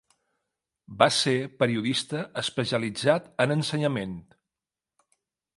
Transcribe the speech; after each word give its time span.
Va 1.01 1.07
ser 1.17 1.33
periodista 1.59 2.23
especialitzat 2.45 3.29
en 3.47 3.57
ensenyament. 3.59 4.21